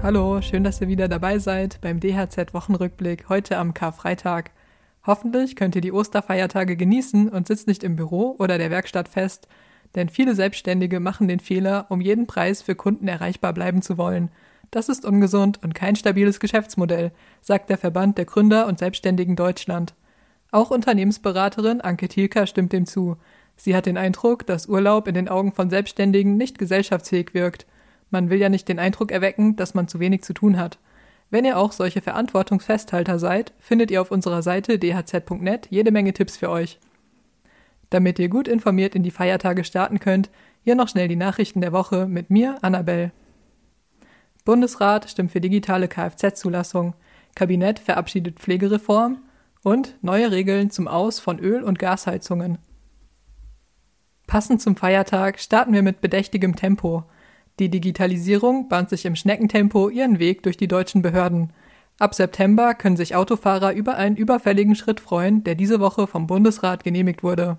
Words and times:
Hallo, 0.00 0.40
schön, 0.40 0.62
dass 0.62 0.80
ihr 0.80 0.86
wieder 0.86 1.08
dabei 1.08 1.40
seid 1.40 1.80
beim 1.80 1.98
DHZ-Wochenrückblick 1.98 3.28
heute 3.28 3.58
am 3.58 3.74
Karfreitag. 3.74 4.52
Hoffentlich 5.04 5.56
könnt 5.56 5.74
ihr 5.74 5.80
die 5.80 5.90
Osterfeiertage 5.90 6.76
genießen 6.76 7.28
und 7.28 7.48
sitzt 7.48 7.66
nicht 7.66 7.82
im 7.82 7.96
Büro 7.96 8.36
oder 8.38 8.58
der 8.58 8.70
Werkstatt 8.70 9.08
fest, 9.08 9.48
denn 9.96 10.08
viele 10.08 10.36
Selbstständige 10.36 11.00
machen 11.00 11.26
den 11.26 11.40
Fehler, 11.40 11.86
um 11.88 12.00
jeden 12.00 12.28
Preis 12.28 12.62
für 12.62 12.76
Kunden 12.76 13.08
erreichbar 13.08 13.52
bleiben 13.52 13.82
zu 13.82 13.98
wollen. 13.98 14.30
Das 14.70 14.88
ist 14.88 15.04
ungesund 15.04 15.58
und 15.64 15.74
kein 15.74 15.96
stabiles 15.96 16.38
Geschäftsmodell, 16.38 17.10
sagt 17.40 17.68
der 17.68 17.78
Verband 17.78 18.18
der 18.18 18.24
Gründer 18.24 18.68
und 18.68 18.78
Selbstständigen 18.78 19.34
Deutschland. 19.34 19.94
Auch 20.52 20.70
Unternehmensberaterin 20.70 21.80
Anke 21.80 22.06
Thielka 22.06 22.46
stimmt 22.46 22.72
dem 22.72 22.86
zu. 22.86 23.16
Sie 23.56 23.74
hat 23.74 23.86
den 23.86 23.98
Eindruck, 23.98 24.46
dass 24.46 24.68
Urlaub 24.68 25.08
in 25.08 25.14
den 25.14 25.28
Augen 25.28 25.52
von 25.52 25.70
Selbstständigen 25.70 26.36
nicht 26.36 26.56
gesellschaftsfähig 26.56 27.34
wirkt. 27.34 27.66
Man 28.10 28.30
will 28.30 28.38
ja 28.38 28.48
nicht 28.48 28.68
den 28.68 28.78
Eindruck 28.78 29.12
erwecken, 29.12 29.56
dass 29.56 29.74
man 29.74 29.88
zu 29.88 30.00
wenig 30.00 30.22
zu 30.22 30.32
tun 30.32 30.58
hat. 30.58 30.78
Wenn 31.30 31.44
ihr 31.44 31.58
auch 31.58 31.72
solche 31.72 32.00
Verantwortungsfesthalter 32.00 33.18
seid, 33.18 33.52
findet 33.58 33.90
ihr 33.90 34.00
auf 34.00 34.10
unserer 34.10 34.42
Seite 34.42 34.78
dhz.net 34.78 35.68
jede 35.70 35.90
Menge 35.90 36.14
Tipps 36.14 36.36
für 36.36 36.48
euch. 36.48 36.78
Damit 37.90 38.18
ihr 38.18 38.28
gut 38.28 38.48
informiert 38.48 38.94
in 38.94 39.02
die 39.02 39.10
Feiertage 39.10 39.64
starten 39.64 40.00
könnt, 40.00 40.30
hier 40.62 40.74
noch 40.74 40.88
schnell 40.88 41.08
die 41.08 41.16
Nachrichten 41.16 41.60
der 41.60 41.72
Woche 41.72 42.06
mit 42.06 42.30
mir, 42.30 42.58
Annabelle. 42.62 43.12
Bundesrat 44.44 45.10
stimmt 45.10 45.30
für 45.30 45.40
digitale 45.40 45.88
Kfz-Zulassung, 45.88 46.94
Kabinett 47.34 47.78
verabschiedet 47.78 48.38
Pflegereform 48.38 49.18
und 49.62 49.94
neue 50.02 50.30
Regeln 50.30 50.70
zum 50.70 50.88
Aus 50.88 51.20
von 51.20 51.38
Öl- 51.38 51.62
und 51.62 51.78
Gasheizungen. 51.78 52.58
Passend 54.26 54.60
zum 54.60 54.76
Feiertag 54.76 55.38
starten 55.38 55.72
wir 55.72 55.82
mit 55.82 56.00
bedächtigem 56.00 56.56
Tempo. 56.56 57.04
Die 57.58 57.70
Digitalisierung 57.70 58.68
bahnt 58.68 58.88
sich 58.88 59.04
im 59.04 59.16
Schneckentempo 59.16 59.88
ihren 59.88 60.18
Weg 60.18 60.42
durch 60.44 60.56
die 60.56 60.68
deutschen 60.68 61.02
Behörden. 61.02 61.52
Ab 61.98 62.14
September 62.14 62.74
können 62.74 62.96
sich 62.96 63.16
Autofahrer 63.16 63.72
über 63.72 63.96
einen 63.96 64.16
überfälligen 64.16 64.76
Schritt 64.76 65.00
freuen, 65.00 65.42
der 65.42 65.56
diese 65.56 65.80
Woche 65.80 66.06
vom 66.06 66.28
Bundesrat 66.28 66.84
genehmigt 66.84 67.24
wurde. 67.24 67.58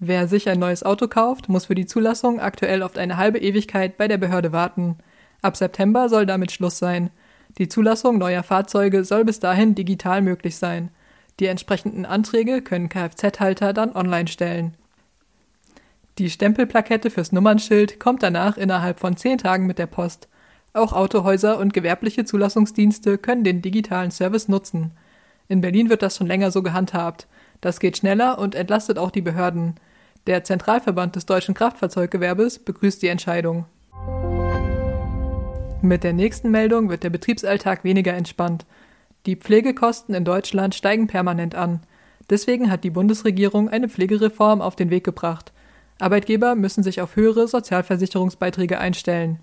Wer 0.00 0.26
sich 0.26 0.48
ein 0.48 0.58
neues 0.58 0.82
Auto 0.82 1.06
kauft, 1.06 1.48
muss 1.48 1.66
für 1.66 1.76
die 1.76 1.86
Zulassung 1.86 2.40
aktuell 2.40 2.82
oft 2.82 2.98
eine 2.98 3.16
halbe 3.16 3.38
Ewigkeit 3.38 3.96
bei 3.96 4.08
der 4.08 4.18
Behörde 4.18 4.50
warten. 4.52 4.98
Ab 5.40 5.56
September 5.56 6.08
soll 6.08 6.26
damit 6.26 6.50
Schluss 6.50 6.78
sein. 6.78 7.10
Die 7.58 7.68
Zulassung 7.68 8.18
neuer 8.18 8.42
Fahrzeuge 8.42 9.04
soll 9.04 9.24
bis 9.24 9.38
dahin 9.38 9.76
digital 9.76 10.20
möglich 10.20 10.56
sein. 10.56 10.90
Die 11.38 11.46
entsprechenden 11.46 12.04
Anträge 12.04 12.60
können 12.60 12.88
Kfz-Halter 12.88 13.72
dann 13.72 13.94
online 13.94 14.28
stellen. 14.28 14.74
Die 16.18 16.30
Stempelplakette 16.30 17.10
fürs 17.10 17.30
Nummernschild 17.32 18.00
kommt 18.00 18.22
danach 18.22 18.56
innerhalb 18.56 19.00
von 19.00 19.18
zehn 19.18 19.36
Tagen 19.36 19.66
mit 19.66 19.78
der 19.78 19.86
Post. 19.86 20.28
Auch 20.72 20.94
Autohäuser 20.94 21.58
und 21.58 21.74
gewerbliche 21.74 22.24
Zulassungsdienste 22.24 23.18
können 23.18 23.44
den 23.44 23.60
digitalen 23.60 24.10
Service 24.10 24.48
nutzen. 24.48 24.92
In 25.48 25.60
Berlin 25.60 25.90
wird 25.90 26.00
das 26.00 26.16
schon 26.16 26.26
länger 26.26 26.50
so 26.50 26.62
gehandhabt. 26.62 27.26
Das 27.60 27.80
geht 27.80 27.98
schneller 27.98 28.38
und 28.38 28.54
entlastet 28.54 28.98
auch 28.98 29.10
die 29.10 29.20
Behörden. 29.20 29.74
Der 30.26 30.42
Zentralverband 30.42 31.16
des 31.16 31.26
deutschen 31.26 31.54
Kraftfahrzeuggewerbes 31.54 32.60
begrüßt 32.60 33.02
die 33.02 33.08
Entscheidung. 33.08 33.66
Mit 35.82 36.02
der 36.02 36.14
nächsten 36.14 36.50
Meldung 36.50 36.88
wird 36.88 37.02
der 37.02 37.10
Betriebsalltag 37.10 37.84
weniger 37.84 38.14
entspannt. 38.14 38.64
Die 39.26 39.36
Pflegekosten 39.36 40.14
in 40.14 40.24
Deutschland 40.24 40.74
steigen 40.74 41.08
permanent 41.08 41.54
an. 41.54 41.80
Deswegen 42.30 42.70
hat 42.70 42.84
die 42.84 42.90
Bundesregierung 42.90 43.68
eine 43.68 43.90
Pflegereform 43.90 44.62
auf 44.62 44.76
den 44.76 44.88
Weg 44.88 45.04
gebracht. 45.04 45.52
Arbeitgeber 45.98 46.54
müssen 46.54 46.82
sich 46.82 47.00
auf 47.00 47.16
höhere 47.16 47.48
Sozialversicherungsbeiträge 47.48 48.78
einstellen. 48.78 49.40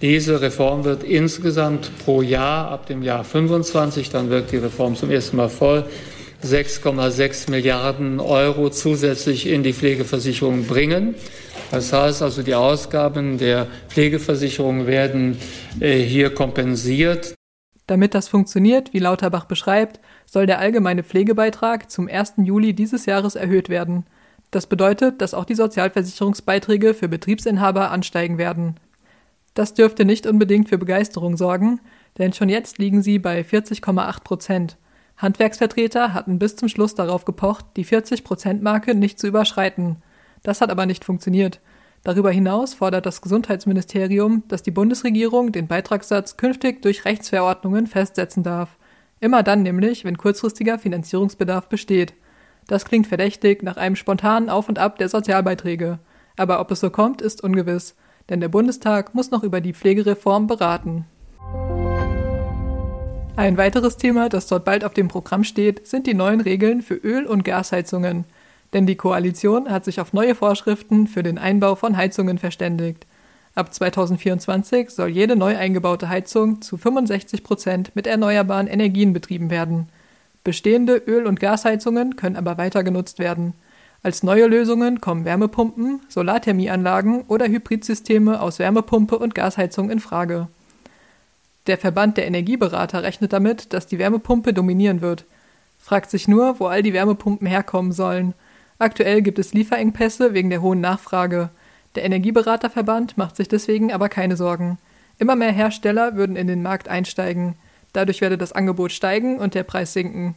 Diese 0.00 0.40
Reform 0.40 0.84
wird 0.84 1.04
insgesamt 1.04 1.90
pro 2.04 2.22
Jahr 2.22 2.70
ab 2.70 2.86
dem 2.86 3.02
Jahr 3.02 3.22
25, 3.22 4.10
dann 4.10 4.30
wirkt 4.30 4.50
die 4.50 4.56
Reform 4.56 4.96
zum 4.96 5.10
ersten 5.10 5.36
Mal 5.36 5.48
voll, 5.48 5.84
6,6 6.42 7.50
Milliarden 7.50 8.18
Euro 8.18 8.70
zusätzlich 8.70 9.46
in 9.46 9.62
die 9.62 9.72
Pflegeversicherung 9.72 10.66
bringen. 10.66 11.14
Das 11.70 11.92
heißt 11.92 12.22
also, 12.22 12.42
die 12.42 12.54
Ausgaben 12.54 13.38
der 13.38 13.68
Pflegeversicherung 13.88 14.86
werden 14.86 15.38
äh, 15.78 15.98
hier 15.98 16.34
kompensiert. 16.34 17.34
Damit 17.86 18.14
das 18.14 18.28
funktioniert, 18.28 18.92
wie 18.92 18.98
Lauterbach 18.98 19.44
beschreibt, 19.44 20.00
soll 20.26 20.46
der 20.46 20.58
allgemeine 20.58 21.04
Pflegebeitrag 21.04 21.90
zum 21.90 22.08
1. 22.08 22.34
Juli 22.38 22.74
dieses 22.74 23.06
Jahres 23.06 23.36
erhöht 23.36 23.68
werden. 23.68 24.04
Das 24.52 24.66
bedeutet, 24.66 25.22
dass 25.22 25.34
auch 25.34 25.46
die 25.46 25.54
Sozialversicherungsbeiträge 25.54 26.92
für 26.92 27.08
Betriebsinhaber 27.08 27.90
ansteigen 27.90 28.36
werden. 28.36 28.76
Das 29.54 29.74
dürfte 29.74 30.04
nicht 30.04 30.26
unbedingt 30.26 30.68
für 30.68 30.78
Begeisterung 30.78 31.36
sorgen, 31.36 31.80
denn 32.18 32.34
schon 32.34 32.50
jetzt 32.50 32.78
liegen 32.78 33.02
sie 33.02 33.18
bei 33.18 33.40
40,8 33.40 34.22
Prozent. 34.22 34.76
Handwerksvertreter 35.16 36.12
hatten 36.12 36.38
bis 36.38 36.56
zum 36.56 36.68
Schluss 36.68 36.94
darauf 36.94 37.24
gepocht, 37.24 37.64
die 37.76 37.86
40-Prozent-Marke 37.86 38.94
nicht 38.94 39.18
zu 39.18 39.26
überschreiten. 39.26 39.96
Das 40.42 40.60
hat 40.60 40.70
aber 40.70 40.84
nicht 40.84 41.04
funktioniert. 41.04 41.60
Darüber 42.02 42.30
hinaus 42.30 42.74
fordert 42.74 43.06
das 43.06 43.22
Gesundheitsministerium, 43.22 44.42
dass 44.48 44.62
die 44.62 44.70
Bundesregierung 44.70 45.52
den 45.52 45.66
Beitragssatz 45.66 46.36
künftig 46.36 46.82
durch 46.82 47.06
Rechtsverordnungen 47.06 47.86
festsetzen 47.86 48.42
darf. 48.42 48.76
Immer 49.18 49.42
dann 49.42 49.62
nämlich, 49.62 50.04
wenn 50.04 50.18
kurzfristiger 50.18 50.78
Finanzierungsbedarf 50.78 51.68
besteht. 51.68 52.12
Das 52.66 52.84
klingt 52.84 53.06
verdächtig 53.06 53.62
nach 53.62 53.76
einem 53.76 53.96
spontanen 53.96 54.48
Auf 54.48 54.68
und 54.68 54.78
Ab 54.78 54.98
der 54.98 55.08
Sozialbeiträge. 55.08 55.98
Aber 56.36 56.60
ob 56.60 56.70
es 56.70 56.80
so 56.80 56.90
kommt, 56.90 57.20
ist 57.20 57.42
ungewiss, 57.42 57.94
denn 58.28 58.40
der 58.40 58.48
Bundestag 58.48 59.14
muss 59.14 59.30
noch 59.30 59.42
über 59.42 59.60
die 59.60 59.74
Pflegereform 59.74 60.46
beraten. 60.46 61.06
Ein 63.34 63.56
weiteres 63.56 63.96
Thema, 63.96 64.28
das 64.28 64.46
dort 64.46 64.64
bald 64.64 64.84
auf 64.84 64.92
dem 64.92 65.08
Programm 65.08 65.42
steht, 65.42 65.86
sind 65.86 66.06
die 66.06 66.14
neuen 66.14 66.40
Regeln 66.40 66.82
für 66.82 66.94
Öl- 66.94 67.26
und 67.26 67.44
Gasheizungen. 67.44 68.24
Denn 68.72 68.86
die 68.86 68.96
Koalition 68.96 69.70
hat 69.70 69.84
sich 69.84 70.00
auf 70.00 70.12
neue 70.12 70.34
Vorschriften 70.34 71.06
für 71.06 71.22
den 71.22 71.38
Einbau 71.38 71.74
von 71.74 71.96
Heizungen 71.96 72.38
verständigt. 72.38 73.06
Ab 73.54 73.72
2024 73.72 74.90
soll 74.90 75.08
jede 75.08 75.36
neu 75.36 75.56
eingebaute 75.56 76.08
Heizung 76.08 76.62
zu 76.62 76.78
65 76.78 77.42
Prozent 77.42 77.94
mit 77.94 78.06
erneuerbaren 78.06 78.66
Energien 78.66 79.12
betrieben 79.12 79.50
werden. 79.50 79.88
Bestehende 80.44 80.96
Öl- 81.06 81.26
und 81.26 81.40
Gasheizungen 81.40 82.16
können 82.16 82.36
aber 82.36 82.58
weiter 82.58 82.82
genutzt 82.82 83.18
werden. 83.18 83.54
Als 84.02 84.24
neue 84.24 84.46
Lösungen 84.46 85.00
kommen 85.00 85.24
Wärmepumpen, 85.24 86.00
Solarthermieanlagen 86.08 87.22
oder 87.28 87.46
Hybridsysteme 87.46 88.40
aus 88.40 88.58
Wärmepumpe 88.58 89.16
und 89.16 89.34
Gasheizung 89.36 89.90
in 89.90 90.00
Frage. 90.00 90.48
Der 91.68 91.78
Verband 91.78 92.16
der 92.16 92.26
Energieberater 92.26 93.04
rechnet 93.04 93.32
damit, 93.32 93.72
dass 93.72 93.86
die 93.86 94.00
Wärmepumpe 94.00 94.52
dominieren 94.52 95.00
wird. 95.00 95.24
Fragt 95.78 96.10
sich 96.10 96.26
nur, 96.26 96.58
wo 96.58 96.66
all 96.66 96.82
die 96.82 96.92
Wärmepumpen 96.92 97.46
herkommen 97.46 97.92
sollen. 97.92 98.34
Aktuell 98.78 99.22
gibt 99.22 99.38
es 99.38 99.54
Lieferengpässe 99.54 100.34
wegen 100.34 100.50
der 100.50 100.62
hohen 100.62 100.80
Nachfrage. 100.80 101.50
Der 101.94 102.04
Energieberaterverband 102.04 103.16
macht 103.16 103.36
sich 103.36 103.46
deswegen 103.46 103.92
aber 103.92 104.08
keine 104.08 104.36
Sorgen. 104.36 104.78
Immer 105.18 105.36
mehr 105.36 105.52
Hersteller 105.52 106.16
würden 106.16 106.34
in 106.34 106.48
den 106.48 106.62
Markt 106.62 106.88
einsteigen. 106.88 107.54
Dadurch 107.92 108.20
werde 108.20 108.38
das 108.38 108.52
Angebot 108.52 108.92
steigen 108.92 109.38
und 109.38 109.54
der 109.54 109.64
Preis 109.64 109.92
sinken. 109.92 110.34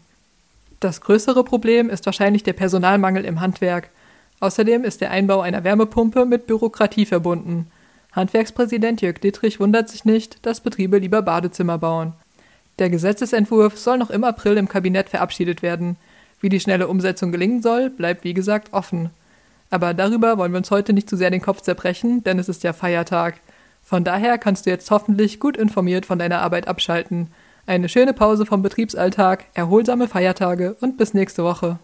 Das 0.79 1.01
größere 1.01 1.43
Problem 1.43 1.89
ist 1.89 2.05
wahrscheinlich 2.05 2.43
der 2.43 2.53
Personalmangel 2.53 3.25
im 3.25 3.39
Handwerk. 3.39 3.89
Außerdem 4.39 4.83
ist 4.83 5.01
der 5.01 5.11
Einbau 5.11 5.41
einer 5.41 5.63
Wärmepumpe 5.63 6.25
mit 6.25 6.47
Bürokratie 6.47 7.05
verbunden. 7.05 7.67
Handwerkspräsident 8.11 9.01
Jörg 9.01 9.19
Dittrich 9.19 9.59
wundert 9.59 9.89
sich 9.89 10.05
nicht, 10.05 10.45
dass 10.45 10.61
Betriebe 10.61 10.97
lieber 10.97 11.21
Badezimmer 11.21 11.77
bauen. 11.77 12.13
Der 12.79 12.89
Gesetzesentwurf 12.89 13.77
soll 13.77 13.97
noch 13.97 14.09
im 14.09 14.23
April 14.23 14.57
im 14.57 14.67
Kabinett 14.67 15.09
verabschiedet 15.09 15.61
werden. 15.61 15.95
Wie 16.41 16.49
die 16.49 16.59
schnelle 16.59 16.87
Umsetzung 16.87 17.31
gelingen 17.31 17.61
soll, 17.61 17.89
bleibt 17.89 18.23
wie 18.25 18.33
gesagt 18.33 18.73
offen. 18.73 19.09
Aber 19.69 19.93
darüber 19.93 20.37
wollen 20.37 20.51
wir 20.51 20.57
uns 20.57 20.71
heute 20.71 20.93
nicht 20.93 21.09
zu 21.09 21.15
sehr 21.15 21.31
den 21.31 21.41
Kopf 21.41 21.61
zerbrechen, 21.61 22.23
denn 22.23 22.37
es 22.37 22.49
ist 22.49 22.63
ja 22.63 22.73
Feiertag. 22.73 23.39
Von 23.81 24.03
daher 24.03 24.37
kannst 24.37 24.65
du 24.65 24.69
jetzt 24.69 24.91
hoffentlich 24.91 25.39
gut 25.39 25.57
informiert 25.57 26.05
von 26.05 26.19
deiner 26.19 26.41
Arbeit 26.41 26.67
abschalten. 26.67 27.31
Eine 27.67 27.89
schöne 27.89 28.13
Pause 28.13 28.45
vom 28.45 28.61
Betriebsalltag, 28.61 29.45
erholsame 29.55 30.07
Feiertage 30.07 30.75
und 30.81 30.97
bis 30.97 31.15
nächste 31.15 31.43
Woche. 31.43 31.79